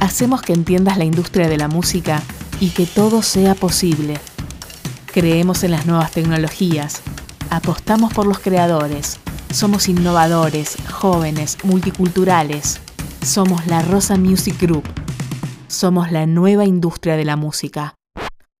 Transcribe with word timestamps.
hacemos 0.00 0.42
que 0.42 0.52
entiendas 0.52 0.98
la 0.98 1.04
industria 1.04 1.48
de 1.48 1.56
la 1.56 1.68
música 1.68 2.22
y 2.60 2.70
que 2.70 2.86
todo 2.86 3.22
sea 3.22 3.54
posible. 3.54 4.14
Creemos 5.06 5.64
en 5.64 5.72
las 5.72 5.86
nuevas 5.86 6.10
tecnologías, 6.12 7.02
apostamos 7.50 8.12
por 8.12 8.26
los 8.26 8.38
creadores, 8.38 9.18
somos 9.56 9.88
innovadores, 9.88 10.76
jóvenes, 10.92 11.56
multiculturales. 11.64 12.78
Somos 13.24 13.66
la 13.66 13.80
Rosa 13.80 14.18
Music 14.18 14.60
Group. 14.60 14.84
Somos 15.66 16.12
la 16.12 16.26
nueva 16.26 16.66
industria 16.66 17.16
de 17.16 17.24
la 17.24 17.36
música. 17.36 17.94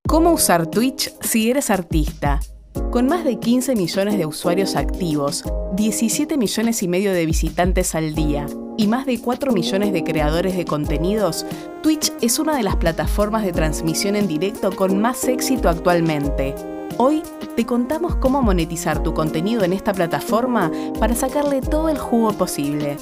¿Cómo 0.08 0.32
usar 0.32 0.68
Twitch 0.68 1.12
si 1.20 1.50
eres 1.50 1.68
artista? 1.68 2.40
Con 2.90 3.06
más 3.08 3.24
de 3.24 3.38
15 3.38 3.74
millones 3.74 4.18
de 4.18 4.26
usuarios 4.26 4.76
activos, 4.76 5.44
17 5.74 6.36
millones 6.36 6.82
y 6.82 6.88
medio 6.88 7.12
de 7.12 7.26
visitantes 7.26 7.94
al 7.94 8.14
día 8.14 8.46
y 8.76 8.86
más 8.86 9.06
de 9.06 9.20
4 9.20 9.52
millones 9.52 9.92
de 9.92 10.04
creadores 10.04 10.56
de 10.56 10.64
contenidos, 10.64 11.46
Twitch 11.82 12.12
es 12.20 12.38
una 12.38 12.56
de 12.56 12.62
las 12.62 12.76
plataformas 12.76 13.44
de 13.44 13.52
transmisión 13.52 14.16
en 14.16 14.28
directo 14.28 14.74
con 14.74 15.00
más 15.00 15.24
éxito 15.24 15.68
actualmente. 15.68 16.54
Hoy 16.98 17.22
te 17.56 17.66
contamos 17.66 18.16
cómo 18.16 18.42
monetizar 18.42 19.02
tu 19.02 19.12
contenido 19.14 19.64
en 19.64 19.72
esta 19.72 19.92
plataforma 19.92 20.70
para 20.98 21.14
sacarle 21.14 21.60
todo 21.60 21.88
el 21.88 21.98
jugo 21.98 22.32
posible. 22.32 22.96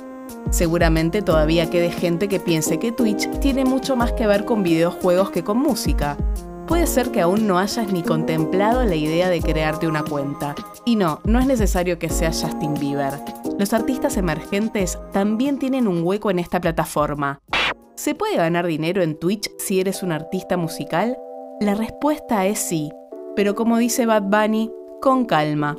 Seguramente 0.50 1.22
todavía 1.22 1.68
quede 1.68 1.90
gente 1.90 2.28
que 2.28 2.40
piense 2.40 2.78
que 2.78 2.92
Twitch 2.92 3.28
tiene 3.40 3.64
mucho 3.64 3.96
más 3.96 4.12
que 4.12 4.26
ver 4.26 4.44
con 4.44 4.62
videojuegos 4.62 5.30
que 5.30 5.42
con 5.42 5.58
música. 5.58 6.16
Puede 6.66 6.86
ser 6.86 7.10
que 7.10 7.20
aún 7.20 7.46
no 7.46 7.58
hayas 7.58 7.92
ni 7.92 8.02
contemplado 8.02 8.84
la 8.84 8.94
idea 8.94 9.28
de 9.28 9.42
crearte 9.42 9.86
una 9.86 10.02
cuenta. 10.02 10.54
Y 10.86 10.96
no, 10.96 11.20
no 11.24 11.38
es 11.38 11.46
necesario 11.46 11.98
que 11.98 12.08
seas 12.08 12.42
Justin 12.42 12.74
Bieber. 12.74 13.12
Los 13.58 13.74
artistas 13.74 14.16
emergentes 14.16 14.98
también 15.12 15.58
tienen 15.58 15.86
un 15.86 16.02
hueco 16.02 16.30
en 16.30 16.38
esta 16.38 16.60
plataforma. 16.60 17.40
¿Se 17.96 18.14
puede 18.14 18.36
ganar 18.36 18.66
dinero 18.66 19.02
en 19.02 19.18
Twitch 19.18 19.50
si 19.58 19.78
eres 19.78 20.02
un 20.02 20.12
artista 20.12 20.56
musical? 20.56 21.18
La 21.60 21.74
respuesta 21.74 22.46
es 22.46 22.58
sí, 22.58 22.90
pero 23.36 23.54
como 23.54 23.78
dice 23.78 24.06
Bad 24.06 24.22
Bunny, 24.22 24.72
con 25.02 25.26
calma. 25.26 25.76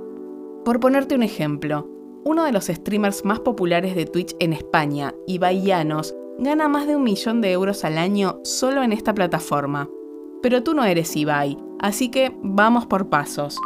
Por 0.64 0.80
ponerte 0.80 1.16
un 1.16 1.24
ejemplo, 1.24 1.90
uno 2.26 2.44
de 2.44 2.52
los 2.52 2.66
streamers 2.66 3.26
más 3.26 3.40
populares 3.40 3.96
de 3.96 4.06
Twitch 4.06 4.36
en 4.40 4.54
España, 4.54 5.14
Ibai 5.28 5.64
Llanos, 5.64 6.16
gana 6.38 6.68
más 6.68 6.88
de 6.88 6.96
un 6.96 7.04
millón 7.04 7.42
de 7.42 7.52
euros 7.52 7.84
al 7.84 7.98
año 7.98 8.40
solo 8.44 8.84
en 8.84 8.94
esta 8.94 9.14
plataforma. 9.14 9.90
Pero 10.46 10.62
tú 10.62 10.76
no 10.76 10.86
eres 10.86 11.16
Ibai, 11.16 11.58
así 11.80 12.10
que 12.10 12.32
vamos 12.44 12.86
por 12.86 13.10
pasos. 13.10 13.60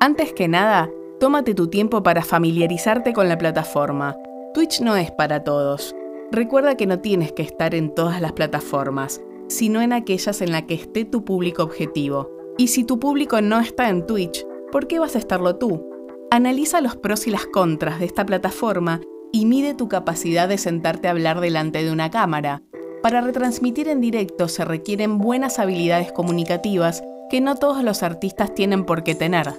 Antes 0.00 0.32
que 0.32 0.48
nada, 0.48 0.88
tómate 1.20 1.52
tu 1.54 1.66
tiempo 1.66 2.02
para 2.02 2.22
familiarizarte 2.22 3.12
con 3.12 3.28
la 3.28 3.36
plataforma. 3.36 4.16
Twitch 4.54 4.80
no 4.80 4.96
es 4.96 5.10
para 5.10 5.44
todos. 5.44 5.94
Recuerda 6.30 6.74
que 6.74 6.86
no 6.86 7.00
tienes 7.00 7.32
que 7.32 7.42
estar 7.42 7.74
en 7.74 7.94
todas 7.94 8.22
las 8.22 8.32
plataformas, 8.32 9.20
sino 9.48 9.82
en 9.82 9.92
aquellas 9.92 10.40
en 10.40 10.52
las 10.52 10.62
que 10.62 10.72
esté 10.72 11.04
tu 11.04 11.22
público 11.22 11.64
objetivo. 11.64 12.30
Y 12.56 12.68
si 12.68 12.84
tu 12.84 12.98
público 12.98 13.42
no 13.42 13.60
está 13.60 13.90
en 13.90 14.06
Twitch, 14.06 14.46
¿por 14.70 14.86
qué 14.86 14.98
vas 14.98 15.16
a 15.16 15.18
estarlo 15.18 15.56
tú? 15.56 15.86
Analiza 16.30 16.80
los 16.80 16.96
pros 16.96 17.26
y 17.26 17.30
las 17.30 17.44
contras 17.44 17.98
de 17.98 18.06
esta 18.06 18.24
plataforma 18.24 19.02
y 19.32 19.44
mide 19.44 19.74
tu 19.74 19.86
capacidad 19.90 20.48
de 20.48 20.56
sentarte 20.56 21.08
a 21.08 21.10
hablar 21.10 21.40
delante 21.42 21.84
de 21.84 21.92
una 21.92 22.10
cámara. 22.10 22.62
Para 23.02 23.20
retransmitir 23.20 23.88
en 23.88 24.00
directo 24.00 24.46
se 24.46 24.64
requieren 24.64 25.18
buenas 25.18 25.58
habilidades 25.58 26.12
comunicativas 26.12 27.02
que 27.30 27.40
no 27.40 27.56
todos 27.56 27.82
los 27.82 28.04
artistas 28.04 28.54
tienen 28.54 28.84
por 28.84 29.02
qué 29.02 29.16
tener. 29.16 29.52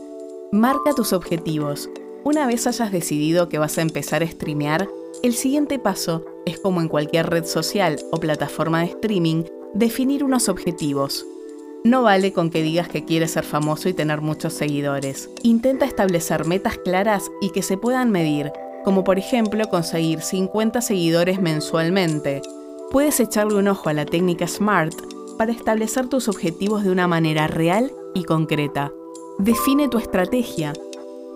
Marca 0.53 0.93
tus 0.95 1.11
objetivos. 1.11 1.89
Una 2.23 2.47
vez 2.47 2.67
hayas 2.67 2.93
decidido 2.93 3.49
que 3.49 3.57
vas 3.57 3.77
a 3.77 3.81
empezar 3.81 4.23
a 4.23 4.27
streamear, 4.27 4.87
el 5.23 5.33
siguiente 5.33 5.77
paso 5.77 6.23
es 6.45 6.57
como 6.57 6.79
en 6.79 6.87
cualquier 6.87 7.29
red 7.29 7.43
social 7.43 7.99
o 8.13 8.17
plataforma 8.17 8.79
de 8.79 8.85
streaming, 8.85 9.43
definir 9.73 10.23
unos 10.23 10.47
objetivos. 10.47 11.25
No 11.83 12.01
vale 12.01 12.31
con 12.31 12.49
que 12.49 12.63
digas 12.63 12.87
que 12.87 13.03
quieres 13.03 13.31
ser 13.31 13.43
famoso 13.43 13.89
y 13.89 13.93
tener 13.93 14.21
muchos 14.21 14.53
seguidores. 14.53 15.29
Intenta 15.43 15.85
establecer 15.85 16.45
metas 16.45 16.77
claras 16.77 17.29
y 17.41 17.49
que 17.49 17.61
se 17.61 17.77
puedan 17.77 18.09
medir, 18.09 18.53
como 18.85 19.03
por 19.03 19.19
ejemplo 19.19 19.67
conseguir 19.67 20.21
50 20.21 20.79
seguidores 20.79 21.41
mensualmente, 21.41 22.41
puedes 22.93 23.19
echarle 23.19 23.55
un 23.55 23.67
ojo 23.67 23.89
a 23.89 23.93
la 23.93 24.05
técnica 24.05 24.47
SMART 24.47 24.93
para 25.37 25.51
establecer 25.51 26.07
tus 26.07 26.29
objetivos 26.29 26.83
de 26.83 26.91
una 26.91 27.07
manera 27.07 27.47
real 27.47 27.91
y 28.13 28.23
concreta. 28.23 28.93
Define 29.39 29.89
tu 29.89 29.97
estrategia. 29.97 30.73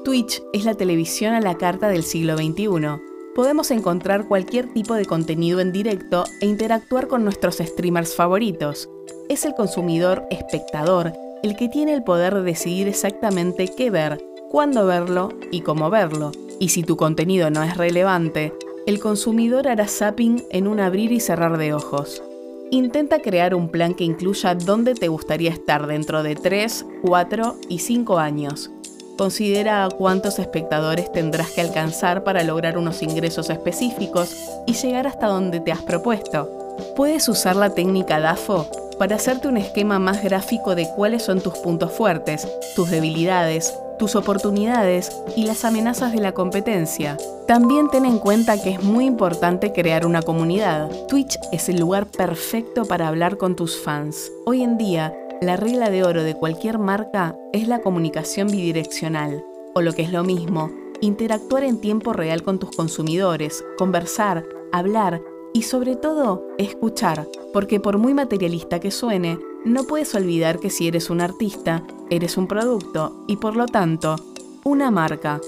Twitch 0.05 0.41
es 0.53 0.65
la 0.65 0.75
televisión 0.75 1.33
a 1.33 1.41
la 1.41 1.57
carta 1.57 1.89
del 1.89 2.03
siglo 2.03 2.37
XXI. 2.37 3.01
Podemos 3.33 3.71
encontrar 3.71 4.27
cualquier 4.27 4.71
tipo 4.71 4.93
de 4.93 5.05
contenido 5.05 5.59
en 5.59 5.71
directo 5.71 6.25
e 6.41 6.45
interactuar 6.45 7.07
con 7.07 7.23
nuestros 7.23 7.57
streamers 7.57 8.15
favoritos. 8.15 8.87
Es 9.27 9.43
el 9.43 9.55
consumidor 9.55 10.27
espectador 10.29 11.11
el 11.43 11.55
que 11.55 11.69
tiene 11.69 11.93
el 11.93 12.03
poder 12.03 12.35
de 12.35 12.43
decidir 12.43 12.87
exactamente 12.87 13.67
qué 13.75 13.89
ver, 13.89 14.23
cuándo 14.49 14.85
verlo 14.85 15.29
y 15.51 15.61
cómo 15.61 15.89
verlo. 15.89 16.31
Y 16.59 16.69
si 16.69 16.83
tu 16.83 16.97
contenido 16.97 17.49
no 17.49 17.63
es 17.63 17.77
relevante, 17.77 18.53
el 18.87 19.01
consumidor 19.01 19.67
hará 19.67 19.85
zapping 19.85 20.45
en 20.49 20.65
un 20.65 20.79
abrir 20.79 21.11
y 21.11 21.19
cerrar 21.19 21.57
de 21.57 21.73
ojos. 21.73 22.23
Intenta 22.71 23.19
crear 23.19 23.53
un 23.53 23.67
plan 23.67 23.93
que 23.93 24.05
incluya 24.05 24.55
dónde 24.55 24.95
te 24.95 25.09
gustaría 25.09 25.51
estar 25.51 25.87
dentro 25.87 26.23
de 26.23 26.35
3, 26.35 26.85
4 27.01 27.57
y 27.67 27.79
5 27.79 28.17
años. 28.17 28.71
Considera 29.17 29.83
a 29.83 29.89
cuántos 29.89 30.39
espectadores 30.39 31.11
tendrás 31.11 31.51
que 31.51 31.59
alcanzar 31.59 32.23
para 32.23 32.43
lograr 32.43 32.77
unos 32.77 33.03
ingresos 33.03 33.49
específicos 33.49 34.33
y 34.65 34.73
llegar 34.73 35.05
hasta 35.05 35.27
donde 35.27 35.59
te 35.59 35.73
has 35.73 35.81
propuesto. 35.81 36.49
Puedes 36.95 37.27
usar 37.27 37.57
la 37.57 37.71
técnica 37.71 38.21
DAFO 38.21 38.69
para 38.97 39.17
hacerte 39.17 39.49
un 39.49 39.57
esquema 39.57 39.99
más 39.99 40.23
gráfico 40.23 40.75
de 40.75 40.87
cuáles 40.95 41.23
son 41.23 41.41
tus 41.41 41.57
puntos 41.57 41.91
fuertes, 41.91 42.47
tus 42.73 42.89
debilidades, 42.89 43.77
tus 43.99 44.15
oportunidades 44.15 45.11
y 45.35 45.43
las 45.43 45.65
amenazas 45.65 46.13
de 46.13 46.21
la 46.21 46.31
competencia. 46.31 47.17
También 47.47 47.87
ten 47.89 48.03
en 48.03 48.19
cuenta 48.19 48.61
que 48.61 48.71
es 48.71 48.83
muy 48.83 49.05
importante 49.05 49.71
crear 49.71 50.05
una 50.05 50.21
comunidad. 50.21 50.91
Twitch 51.07 51.39
es 51.53 51.69
el 51.69 51.79
lugar 51.79 52.05
perfecto 52.07 52.83
para 52.83 53.07
hablar 53.07 53.37
con 53.37 53.55
tus 53.55 53.79
fans. 53.79 54.33
Hoy 54.45 54.63
en 54.63 54.77
día, 54.77 55.17
la 55.39 55.55
regla 55.55 55.89
de 55.89 56.03
oro 56.03 56.23
de 56.23 56.35
cualquier 56.35 56.77
marca 56.77 57.37
es 57.53 57.69
la 57.69 57.79
comunicación 57.79 58.49
bidireccional, 58.49 59.45
o 59.73 59.81
lo 59.81 59.93
que 59.93 60.01
es 60.01 60.11
lo 60.11 60.25
mismo, 60.25 60.71
interactuar 60.99 61.63
en 61.63 61.79
tiempo 61.79 62.11
real 62.11 62.43
con 62.43 62.59
tus 62.59 62.75
consumidores, 62.75 63.63
conversar, 63.77 64.43
hablar 64.73 65.21
y 65.53 65.61
sobre 65.61 65.95
todo 65.95 66.45
escuchar, 66.57 67.29
porque 67.53 67.79
por 67.79 67.97
muy 67.97 68.13
materialista 68.13 68.81
que 68.81 68.91
suene, 68.91 69.39
no 69.63 69.85
puedes 69.85 70.13
olvidar 70.15 70.59
que 70.59 70.69
si 70.69 70.89
eres 70.89 71.09
un 71.09 71.21
artista, 71.21 71.83
eres 72.09 72.35
un 72.35 72.47
producto 72.47 73.23
y 73.25 73.37
por 73.37 73.55
lo 73.55 73.67
tanto, 73.67 74.17
una 74.65 74.91
marca. 74.91 75.39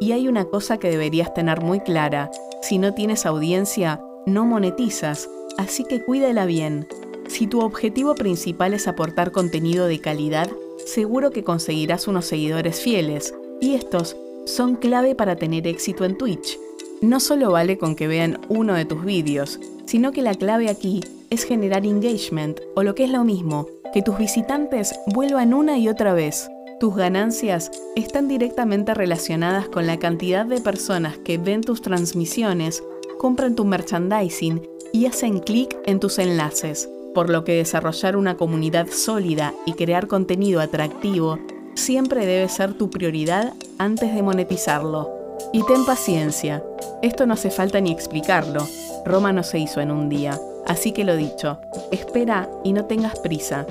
Y 0.00 0.12
hay 0.12 0.28
una 0.28 0.44
cosa 0.46 0.78
que 0.78 0.90
deberías 0.90 1.32
tener 1.34 1.60
muy 1.62 1.80
clara, 1.80 2.30
si 2.62 2.78
no 2.78 2.94
tienes 2.94 3.26
audiencia, 3.26 4.00
no 4.26 4.44
monetizas, 4.44 5.28
así 5.58 5.84
que 5.84 6.02
cuídala 6.02 6.46
bien. 6.46 6.86
Si 7.28 7.46
tu 7.46 7.60
objetivo 7.60 8.14
principal 8.14 8.74
es 8.74 8.88
aportar 8.88 9.32
contenido 9.32 9.86
de 9.86 10.00
calidad, 10.00 10.50
seguro 10.84 11.30
que 11.30 11.44
conseguirás 11.44 12.08
unos 12.08 12.26
seguidores 12.26 12.80
fieles, 12.80 13.34
y 13.60 13.74
estos 13.74 14.16
son 14.46 14.76
clave 14.76 15.14
para 15.14 15.36
tener 15.36 15.66
éxito 15.66 16.04
en 16.04 16.18
Twitch. 16.18 16.58
No 17.00 17.20
solo 17.20 17.50
vale 17.50 17.78
con 17.78 17.96
que 17.96 18.08
vean 18.08 18.40
uno 18.48 18.74
de 18.74 18.84
tus 18.84 19.04
vídeos, 19.04 19.60
sino 19.86 20.12
que 20.12 20.22
la 20.22 20.34
clave 20.34 20.68
aquí 20.70 21.00
es 21.30 21.44
generar 21.44 21.84
engagement, 21.84 22.60
o 22.74 22.82
lo 22.82 22.94
que 22.94 23.04
es 23.04 23.10
lo 23.10 23.24
mismo, 23.24 23.66
que 23.92 24.02
tus 24.02 24.18
visitantes 24.18 24.98
vuelvan 25.06 25.54
una 25.54 25.78
y 25.78 25.88
otra 25.88 26.14
vez. 26.14 26.48
Tus 26.84 26.96
ganancias 26.96 27.70
están 27.96 28.28
directamente 28.28 28.92
relacionadas 28.92 29.68
con 29.68 29.86
la 29.86 29.98
cantidad 29.98 30.44
de 30.44 30.60
personas 30.60 31.16
que 31.16 31.38
ven 31.38 31.62
tus 31.62 31.80
transmisiones, 31.80 32.84
compran 33.16 33.54
tu 33.54 33.64
merchandising 33.64 34.60
y 34.92 35.06
hacen 35.06 35.38
clic 35.38 35.78
en 35.86 35.98
tus 35.98 36.18
enlaces, 36.18 36.90
por 37.14 37.30
lo 37.30 37.42
que 37.42 37.54
desarrollar 37.54 38.18
una 38.18 38.36
comunidad 38.36 38.88
sólida 38.88 39.54
y 39.64 39.72
crear 39.72 40.08
contenido 40.08 40.60
atractivo 40.60 41.38
siempre 41.74 42.26
debe 42.26 42.50
ser 42.50 42.74
tu 42.74 42.90
prioridad 42.90 43.54
antes 43.78 44.14
de 44.14 44.22
monetizarlo. 44.22 45.10
Y 45.54 45.64
ten 45.64 45.86
paciencia, 45.86 46.62
esto 47.00 47.24
no 47.24 47.32
hace 47.32 47.50
falta 47.50 47.80
ni 47.80 47.92
explicarlo, 47.92 48.60
Roma 49.06 49.32
no 49.32 49.42
se 49.42 49.58
hizo 49.58 49.80
en 49.80 49.90
un 49.90 50.10
día. 50.10 50.38
Así 50.66 50.92
que 50.92 51.04
lo 51.04 51.16
dicho, 51.16 51.58
espera 51.92 52.50
y 52.62 52.74
no 52.74 52.84
tengas 52.84 53.18
prisa. 53.20 53.66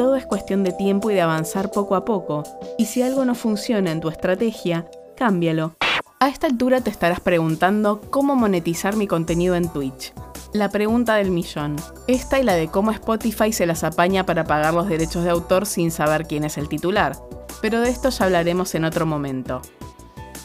Todo 0.00 0.16
es 0.16 0.24
cuestión 0.24 0.64
de 0.64 0.72
tiempo 0.72 1.10
y 1.10 1.14
de 1.14 1.20
avanzar 1.20 1.70
poco 1.70 1.94
a 1.94 2.06
poco, 2.06 2.42
y 2.78 2.86
si 2.86 3.02
algo 3.02 3.26
no 3.26 3.34
funciona 3.34 3.92
en 3.92 4.00
tu 4.00 4.08
estrategia, 4.08 4.86
cámbialo. 5.14 5.74
A 6.18 6.28
esta 6.28 6.46
altura 6.46 6.80
te 6.80 6.88
estarás 6.88 7.20
preguntando 7.20 8.00
cómo 8.08 8.34
monetizar 8.34 8.96
mi 8.96 9.06
contenido 9.06 9.56
en 9.56 9.68
Twitch. 9.68 10.14
La 10.54 10.70
pregunta 10.70 11.16
del 11.16 11.30
millón. 11.30 11.76
Esta 12.08 12.40
y 12.40 12.44
la 12.44 12.54
de 12.54 12.68
cómo 12.68 12.92
Spotify 12.92 13.52
se 13.52 13.66
las 13.66 13.84
apaña 13.84 14.24
para 14.24 14.44
pagar 14.44 14.72
los 14.72 14.88
derechos 14.88 15.22
de 15.22 15.28
autor 15.28 15.66
sin 15.66 15.90
saber 15.90 16.26
quién 16.26 16.44
es 16.44 16.56
el 16.56 16.70
titular. 16.70 17.14
Pero 17.60 17.82
de 17.82 17.90
esto 17.90 18.08
ya 18.08 18.24
hablaremos 18.24 18.74
en 18.74 18.86
otro 18.86 19.04
momento. 19.04 19.60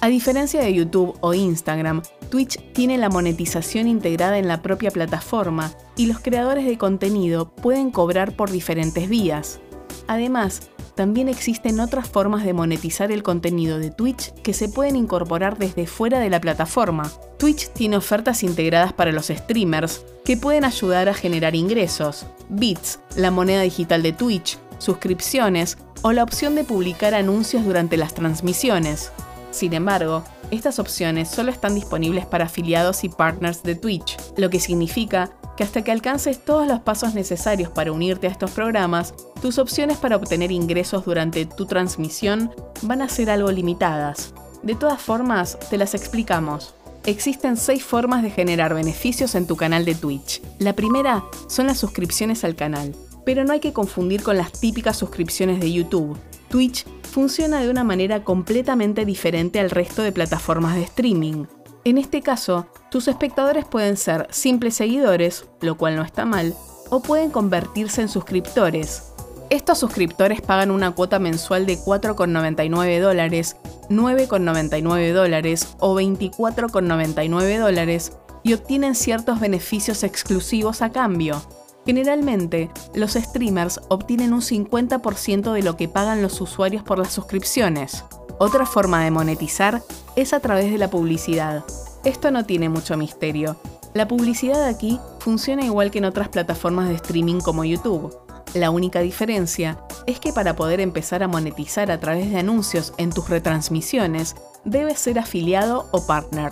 A 0.02 0.08
diferencia 0.10 0.60
de 0.60 0.74
YouTube 0.74 1.18
o 1.22 1.34
Instagram, 1.34 2.04
Twitch 2.30 2.60
tiene 2.74 2.98
la 2.98 3.10
monetización 3.10 3.88
integrada 3.88 4.38
en 4.38 4.48
la 4.48 4.62
propia 4.62 4.92
plataforma 4.92 5.72
y 5.96 6.08
los 6.08 6.20
creadores 6.20 6.66
de 6.66 6.78
contenido 6.78 7.50
pueden 7.50 7.92
cobrar 7.92 8.36
por 8.36 8.52
diferentes 8.52 9.08
vías. 9.10 9.60
Además, 10.08 10.70
también 10.96 11.28
existen 11.28 11.80
otras 11.82 12.08
formas 12.08 12.46
de 12.46 12.54
monetizar 12.54 13.12
el 13.12 13.22
contenido 13.22 13.80
de 13.80 13.92
Twitch 13.92 14.34
que 14.36 14.54
se 14.54 14.70
pueden 14.70 14.96
incorporar 14.96 15.58
desde 15.58 15.88
fuera 15.88 16.20
de 16.20 16.30
la 16.30 16.40
plataforma. 16.40 17.12
Twitch 17.38 17.70
tiene 17.74 17.98
ofertas 17.98 18.44
integradas 18.44 18.94
para 18.94 19.12
los 19.12 19.28
streamers 19.28 20.06
que 20.24 20.38
pueden 20.38 20.64
ayudar 20.64 21.10
a 21.10 21.14
generar 21.14 21.54
ingresos, 21.54 22.26
bits, 22.50 23.00
la 23.18 23.30
moneda 23.30 23.62
digital 23.62 24.04
de 24.04 24.14
Twitch, 24.14 24.58
suscripciones 24.78 25.78
o 26.02 26.14
la 26.14 26.24
opción 26.24 26.56
de 26.56 26.64
publicar 26.64 27.14
anuncios 27.14 27.66
durante 27.66 27.98
las 27.98 28.14
transmisiones. 28.14 29.12
Sin 29.56 29.74
embargo, 29.74 30.22
estas 30.52 30.80
opciones 30.80 31.30
solo 31.30 31.50
están 31.50 31.76
disponibles 31.76 32.26
para 32.26 32.44
afiliados 32.44 33.06
y 33.06 33.10
partners 33.10 33.64
de 33.64 33.76
Twitch, 33.76 34.18
lo 34.36 34.50
que 34.50 34.60
significa 34.60 35.32
que 35.56 35.64
hasta 35.64 35.82
que 35.82 35.94
alcances 35.94 36.44
todos 36.44 36.68
los 36.68 36.82
pasos 36.82 37.14
necesarios 37.14 37.70
para 37.70 37.94
unirte 37.94 38.28
a 38.28 38.32
estos 38.32 38.52
programas, 38.52 39.14
tus 39.42 39.58
opciones 39.58 39.96
para 39.96 40.18
obtener 40.18 40.52
ingresos 40.52 41.06
durante 41.06 41.46
tu 41.46 41.68
transmisión 41.68 42.52
van 42.82 43.02
a 43.02 43.08
ser 43.08 43.30
algo 43.30 43.50
limitadas. 43.50 44.34
De 44.62 44.76
todas 44.76 45.02
formas, 45.02 45.58
te 45.70 45.78
las 45.78 45.94
explicamos. 45.94 46.74
Existen 47.06 47.56
seis 47.56 47.82
formas 47.82 48.24
de 48.24 48.32
generar 48.32 48.74
beneficios 48.74 49.36
en 49.36 49.48
tu 49.48 49.56
canal 49.56 49.86
de 49.86 49.96
Twitch. 49.96 50.42
La 50.60 50.74
primera 50.74 51.24
son 51.48 51.68
las 51.68 51.78
suscripciones 51.78 52.44
al 52.44 52.58
canal, 52.58 52.94
pero 53.26 53.46
no 53.46 53.54
hay 53.54 53.62
que 53.62 53.72
confundir 53.72 54.22
con 54.22 54.36
las 54.36 54.52
típicas 54.52 54.98
suscripciones 54.98 55.62
de 55.62 55.72
YouTube. 55.72 56.18
Twitch 56.50 56.86
funciona 57.04 57.62
de 57.62 57.70
una 57.70 57.84
manera 57.84 58.24
completamente 58.24 59.06
diferente 59.06 59.60
al 59.60 59.70
resto 59.70 60.02
de 60.02 60.12
plataformas 60.12 60.76
de 60.76 60.84
streaming. 60.84 61.46
En 61.84 61.98
este 61.98 62.22
caso, 62.22 62.68
tus 62.90 63.08
espectadores 63.08 63.66
pueden 63.66 63.98
ser 63.98 64.28
simples 64.32 64.76
seguidores, 64.76 65.46
lo 65.62 65.78
cual 65.78 65.96
no 65.96 66.04
está 66.04 66.26
mal, 66.26 66.56
o 66.90 67.02
pueden 67.02 67.30
convertirse 67.30 68.02
en 68.02 68.10
suscriptores. 68.10 69.14
Estos 69.50 69.78
suscriptores 69.78 70.42
pagan 70.42 70.72
una 70.72 70.92
cuota 70.92 71.20
mensual 71.20 71.68
de 71.68 71.78
4,99 71.78 73.00
dólares, 73.00 73.58
9,99 73.90 75.14
dólares 75.14 75.76
o 75.80 75.96
24,99 75.96 77.60
dólares 77.60 78.14
y 78.42 78.54
obtienen 78.54 78.96
ciertos 78.96 79.40
beneficios 79.40 80.04
exclusivos 80.04 80.82
a 80.82 80.92
cambio. 80.92 81.42
Generalmente, 81.86 82.72
los 82.96 83.14
streamers 83.14 83.80
obtienen 83.90 84.34
un 84.34 84.42
50% 84.42 85.52
de 85.52 85.62
lo 85.62 85.78
que 85.78 85.88
pagan 85.88 86.22
los 86.22 86.42
usuarios 86.42 86.84
por 86.84 86.98
las 86.98 87.14
suscripciones. 87.14 88.04
Otra 88.40 88.66
forma 88.66 89.04
de 89.04 89.12
monetizar 89.12 89.84
es 90.16 90.34
a 90.34 90.40
través 90.40 90.72
de 90.72 90.80
la 90.80 90.90
publicidad. 90.90 91.64
Esto 92.04 92.32
no 92.32 92.46
tiene 92.46 92.70
mucho 92.70 92.98
misterio. 92.98 93.56
La 93.94 94.08
publicidad 94.08 94.66
aquí 94.66 95.00
funciona 95.20 95.64
igual 95.64 95.92
que 95.92 96.00
en 96.00 96.06
otras 96.06 96.30
plataformas 96.30 96.90
de 96.90 96.96
streaming 96.96 97.40
como 97.40 97.64
YouTube. 97.64 98.14
La 98.54 98.72
única 98.72 99.02
diferencia 99.02 99.78
es 100.08 100.20
que 100.20 100.34
para 100.34 100.56
poder 100.56 100.82
empezar 100.82 101.24
a 101.24 101.28
monetizar 101.28 101.92
a 101.92 102.00
través 102.00 102.32
de 102.32 102.40
anuncios 102.40 102.94
en 102.98 103.12
tus 103.12 103.30
retransmisiones, 103.30 104.36
debes 104.64 105.00
ser 105.00 105.20
afiliado 105.20 105.88
o 105.92 106.06
partner. 106.06 106.52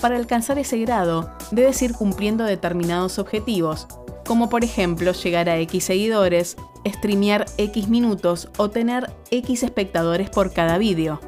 Para 0.00 0.16
alcanzar 0.16 0.58
ese 0.58 0.78
grado, 0.78 1.30
debes 1.50 1.82
ir 1.82 1.92
cumpliendo 1.94 2.44
determinados 2.44 3.18
objetivos, 3.18 3.88
como 4.28 4.50
por 4.50 4.62
ejemplo 4.62 5.12
llegar 5.12 5.48
a 5.48 5.58
X 5.60 5.84
seguidores, 5.84 6.58
streamear 6.86 7.46
X 7.56 7.88
minutos 7.88 8.50
o 8.58 8.68
tener 8.68 9.10
X 9.30 9.62
espectadores 9.62 10.28
por 10.28 10.52
cada 10.52 10.76
vídeo. 10.76 11.18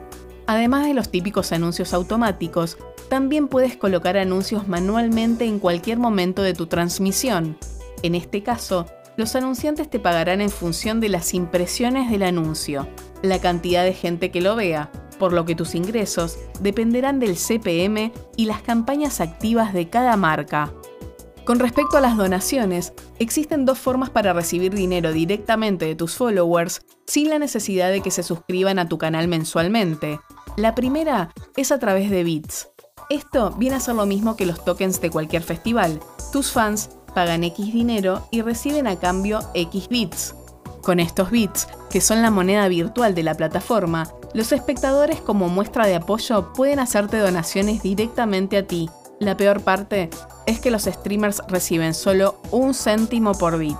Además 0.46 0.84
de 0.86 0.92
los 0.92 1.08
típicos 1.08 1.50
anuncios 1.52 1.94
automáticos, 1.94 2.76
también 3.08 3.48
puedes 3.48 3.78
colocar 3.78 4.18
anuncios 4.18 4.68
manualmente 4.68 5.46
en 5.46 5.60
cualquier 5.60 5.96
momento 5.96 6.42
de 6.42 6.52
tu 6.52 6.66
transmisión. 6.66 7.56
En 8.02 8.14
este 8.14 8.42
caso, 8.42 8.84
los 9.16 9.34
anunciantes 9.34 9.88
te 9.88 9.98
pagarán 9.98 10.42
en 10.42 10.50
función 10.50 11.00
de 11.00 11.08
las 11.08 11.32
impresiones 11.32 12.10
del 12.10 12.22
anuncio, 12.22 12.86
la 13.22 13.38
cantidad 13.38 13.82
de 13.82 13.94
gente 13.94 14.30
que 14.30 14.42
lo 14.42 14.56
vea, 14.56 14.92
por 15.18 15.32
lo 15.32 15.46
que 15.46 15.54
tus 15.54 15.74
ingresos 15.74 16.38
dependerán 16.60 17.18
del 17.18 17.36
CPM 17.36 18.12
y 18.36 18.44
las 18.44 18.60
campañas 18.60 19.22
activas 19.22 19.72
de 19.72 19.88
cada 19.88 20.18
marca. 20.18 20.74
Con 21.44 21.58
respecto 21.58 21.96
a 21.96 22.00
las 22.00 22.16
donaciones, 22.16 22.92
existen 23.18 23.64
dos 23.64 23.78
formas 23.78 24.10
para 24.10 24.32
recibir 24.32 24.74
dinero 24.74 25.12
directamente 25.12 25.86
de 25.86 25.94
tus 25.94 26.14
followers 26.14 26.82
sin 27.06 27.30
la 27.30 27.38
necesidad 27.38 27.90
de 27.90 28.02
que 28.02 28.10
se 28.10 28.22
suscriban 28.22 28.78
a 28.78 28.88
tu 28.88 28.98
canal 28.98 29.26
mensualmente. 29.26 30.20
La 30.56 30.74
primera 30.74 31.32
es 31.56 31.72
a 31.72 31.78
través 31.78 32.10
de 32.10 32.24
bits. 32.24 32.68
Esto 33.08 33.50
viene 33.58 33.76
a 33.76 33.80
ser 33.80 33.96
lo 33.96 34.06
mismo 34.06 34.36
que 34.36 34.46
los 34.46 34.64
tokens 34.64 35.00
de 35.00 35.10
cualquier 35.10 35.42
festival. 35.42 35.98
Tus 36.32 36.52
fans 36.52 36.90
pagan 37.14 37.42
X 37.42 37.72
dinero 37.72 38.28
y 38.30 38.42
reciben 38.42 38.86
a 38.86 38.96
cambio 38.96 39.40
X 39.54 39.88
bits. 39.88 40.34
Con 40.82 41.00
estos 41.00 41.30
bits, 41.30 41.66
que 41.90 42.00
son 42.00 42.22
la 42.22 42.30
moneda 42.30 42.68
virtual 42.68 43.14
de 43.14 43.22
la 43.22 43.34
plataforma, 43.34 44.08
los 44.32 44.52
espectadores 44.52 45.20
como 45.20 45.48
muestra 45.48 45.86
de 45.86 45.96
apoyo 45.96 46.52
pueden 46.52 46.78
hacerte 46.78 47.18
donaciones 47.18 47.82
directamente 47.82 48.56
a 48.56 48.66
ti. 48.66 48.88
La 49.20 49.36
peor 49.36 49.60
parte 49.60 50.08
es 50.46 50.60
que 50.60 50.70
los 50.70 50.84
streamers 50.84 51.42
reciben 51.46 51.92
solo 51.92 52.36
un 52.50 52.72
céntimo 52.72 53.34
por 53.34 53.58
bit. 53.58 53.76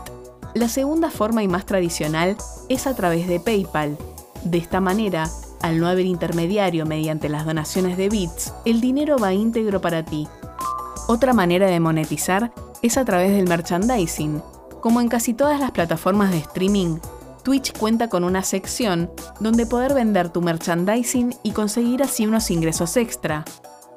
La 0.52 0.69
segunda 0.69 1.10
forma 1.10 1.42
y 1.42 1.48
más 1.48 1.64
tradicional 1.64 2.37
es 2.69 2.87
a 2.87 2.94
través 2.94 3.26
de 3.26 3.40
PayPal. 3.40 3.96
De 4.44 4.58
esta 4.58 4.82
manera, 4.82 5.31
al 5.62 5.81
no 5.81 5.88
haber 5.88 6.04
intermediario 6.04 6.84
mediante 6.84 7.31
las 7.31 7.46
donaciones 7.46 7.96
de 7.96 8.10
bits, 8.10 8.52
el 8.66 8.82
dinero 8.82 9.16
va 9.16 9.32
íntegro 9.32 9.81
para 9.81 10.04
ti. 10.04 10.28
Otra 11.08 11.32
manera 11.32 11.69
de 11.69 11.81
monetizar 11.81 12.52
es 12.82 12.98
a 12.98 13.06
través 13.06 13.32
del 13.32 13.48
merchandising. 13.48 14.42
Como 14.82 15.00
en 15.00 15.08
casi 15.08 15.32
todas 15.32 15.58
las 15.58 15.70
plataformas 15.70 16.32
de 16.32 16.38
streaming, 16.38 16.98
Twitch 17.44 17.72
cuenta 17.78 18.10
con 18.10 18.25
una 18.25 18.42
sección 18.42 19.10
donde 19.40 19.64
poder 19.64 19.94
vender 19.94 20.28
tu 20.28 20.42
merchandising 20.42 21.34
y 21.42 21.52
conseguir 21.52 22.02
así 22.02 22.26
unos 22.26 22.50
ingresos 22.50 22.98
extra. 22.98 23.46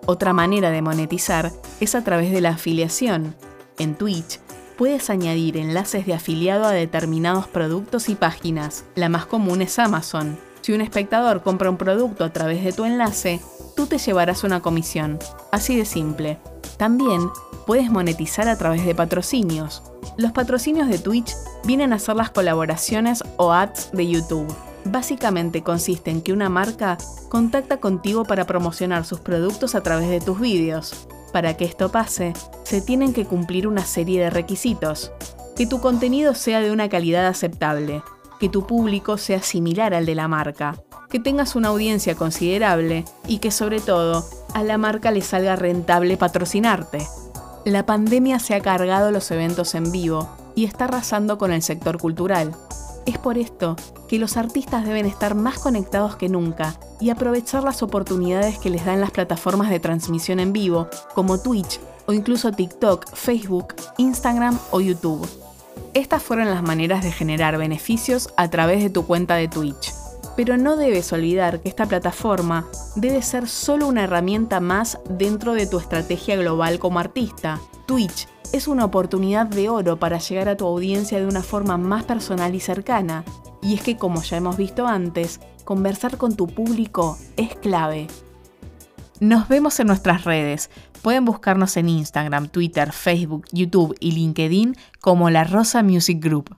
Otra 0.06 0.34
manera 0.34 0.70
de 0.70 0.82
monetizar 0.82 1.52
es 1.80 1.96
a 1.96 2.04
través 2.04 2.32
de 2.32 2.42
la 2.42 2.50
afiliación. 2.50 3.36
En 3.80 3.96
Twitch 3.96 4.40
puedes 4.78 5.10
añadir 5.10 5.56
enlaces 5.56 6.06
de 6.06 6.14
afiliado 6.14 6.66
a 6.66 6.72
determinados 6.72 7.48
productos 7.48 8.10
y 8.10 8.16
páginas. 8.16 8.84
La 8.96 9.08
más 9.08 9.26
común 9.26 9.62
es 9.62 9.80
Amazon. 9.80 10.38
Si 10.62 10.74
un 10.74 10.82
espectador 10.82 11.42
compra 11.42 11.70
un 11.70 11.78
producto 11.78 12.26
a 12.26 12.34
través 12.34 12.64
de 12.64 12.74
tu 12.74 12.84
enlace, 12.84 13.40
tú 13.78 13.86
te 13.86 13.98
llevarás 13.98 14.44
una 14.44 14.62
comisión. 14.62 15.20
Así 15.52 15.78
de 15.78 15.86
simple. 15.86 16.38
También 16.78 17.30
puedes 17.66 17.90
monetizar 17.90 18.50
a 18.50 18.58
través 18.58 18.86
de 18.86 18.96
patrocinios. 18.96 19.84
Los 20.18 20.34
patrocinios 20.34 20.90
de 20.90 21.00
Twitch 21.00 21.34
vienen 21.64 21.94
a 21.94 22.00
ser 22.00 22.18
las 22.18 22.30
colaboraciones 22.30 23.24
o 23.38 23.54
ads 23.54 23.92
de 23.94 24.08
YouTube. 24.08 24.54
Básicamente 24.86 25.64
consiste 25.64 26.12
en 26.12 26.22
que 26.22 26.34
una 26.34 26.50
marca 26.50 26.98
contacta 27.30 27.78
contigo 27.78 28.26
para 28.26 28.46
promocionar 28.46 29.06
sus 29.06 29.20
productos 29.20 29.76
a 29.76 29.82
través 29.82 30.10
de 30.10 30.20
tus 30.20 30.40
vídeos. 30.40 31.08
Para 31.32 31.56
que 31.56 31.66
esto 31.66 31.90
pase, 31.90 32.34
se 32.64 32.82
tienen 32.82 33.14
que 33.14 33.26
cumplir 33.26 33.68
una 33.68 33.86
serie 33.86 34.22
de 34.22 34.30
requisitos. 34.30 35.12
Que 35.56 35.66
tu 35.66 35.80
contenido 35.80 36.36
sea 36.36 36.60
de 36.62 36.72
una 36.72 36.90
calidad 36.90 37.28
aceptable, 37.28 38.04
que 38.40 38.50
tu 38.50 38.68
público 38.68 39.18
sea 39.18 39.42
similar 39.42 39.94
al 39.94 40.06
de 40.06 40.16
la 40.16 40.28
marca, 40.28 40.76
que 41.10 41.20
tengas 41.20 41.56
una 41.56 41.70
audiencia 41.70 42.16
considerable 42.16 43.06
y 43.28 43.38
que 43.38 43.52
sobre 43.52 43.80
todo 43.80 44.26
a 44.54 44.64
la 44.64 44.78
marca 44.78 45.12
le 45.12 45.22
salga 45.22 45.56
rentable 45.56 46.18
patrocinarte. 46.18 47.08
La 47.66 47.86
pandemia 47.86 48.40
se 48.40 48.56
ha 48.56 48.62
cargado 48.62 49.12
los 49.12 49.32
eventos 49.32 49.76
en 49.76 49.92
vivo 49.92 50.28
y 50.56 50.66
está 50.66 50.86
arrasando 50.86 51.38
con 51.38 51.54
el 51.54 51.62
sector 51.62 51.98
cultural. 51.98 52.52
Es 53.06 53.18
por 53.18 53.38
esto 53.38 53.76
que 54.08 54.18
los 54.18 54.38
artistas 54.38 54.86
deben 54.86 55.06
estar 55.06 55.36
más 55.36 55.60
conectados 55.60 56.16
que 56.16 56.30
nunca 56.30 56.80
y 57.02 57.10
aprovechar 57.10 57.64
las 57.64 57.84
oportunidades 57.84 58.58
que 58.60 58.70
les 58.70 58.86
dan 58.86 59.02
las 59.02 59.12
plataformas 59.12 59.70
de 59.70 59.82
transmisión 59.82 60.40
en 60.40 60.54
vivo, 60.54 60.88
como 61.14 61.42
Twitch 61.42 61.80
o 62.06 62.14
incluso 62.14 62.52
TikTok, 62.52 63.14
Facebook, 63.14 63.76
Instagram 63.98 64.58
o 64.72 64.80
YouTube. 64.80 65.28
Estas 65.94 66.24
fueron 66.24 66.50
las 66.50 66.64
maneras 66.64 67.04
de 67.04 67.12
generar 67.12 67.58
beneficios 67.58 68.30
a 68.38 68.50
través 68.50 68.82
de 68.82 68.90
tu 68.90 69.06
cuenta 69.06 69.36
de 69.36 69.48
Twitch. 69.50 69.94
Pero 70.36 70.58
no 70.58 70.78
debes 70.78 71.12
olvidar 71.14 71.60
que 71.60 71.70
esta 71.70 71.86
plataforma 71.86 72.66
debe 72.96 73.22
ser 73.22 73.48
solo 73.48 73.88
una 73.88 74.06
herramienta 74.06 74.60
más 74.60 74.98
dentro 75.10 75.54
de 75.54 75.68
tu 75.68 75.78
estrategia 75.78 76.36
global 76.36 76.80
como 76.80 77.00
artista. 77.00 77.60
Twitch 77.94 78.28
es 78.52 78.68
una 78.68 78.86
oportunidad 78.86 79.46
de 79.46 79.70
oro 79.70 80.00
para 80.00 80.18
llegar 80.18 80.50
a 80.50 80.58
tu 80.58 80.66
audiencia 80.66 81.20
de 81.20 81.28
una 81.28 81.44
forma 81.44 81.78
más 81.78 82.04
personal 82.06 82.56
y 82.56 82.60
cercana. 82.60 83.24
Y 83.62 83.76
es 83.76 83.84
que, 83.84 83.98
como 83.98 84.24
ya 84.24 84.38
hemos 84.38 84.58
visto 84.58 84.88
antes, 84.88 85.40
conversar 85.64 86.18
con 86.18 86.36
tu 86.36 86.48
público 86.48 87.20
es 87.38 87.56
clave. 87.56 88.08
Nos 89.20 89.48
vemos 89.48 89.80
en 89.80 89.86
nuestras 89.86 90.24
redes. 90.24 90.72
Pueden 91.04 91.24
buscarnos 91.24 91.78
en 91.78 91.88
Instagram, 91.88 92.48
Twitter, 92.48 92.92
Facebook, 92.92 93.46
YouTube 93.52 93.96
y 94.00 94.14
LinkedIn 94.14 94.76
como 95.00 95.30
La 95.30 95.44
Rosa 95.44 95.84
Music 95.84 96.20
Group. 96.20 96.56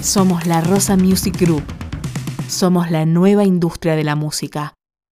Somos 0.00 0.46
La 0.46 0.62
Rosa 0.62 0.96
Music 0.96 1.38
Group 1.38 1.85
Somos 2.56 2.90
la 2.90 3.04
nueva 3.04 3.44
industria 3.44 3.96
de 3.96 4.02
la 4.02 4.16
música. 4.16 4.72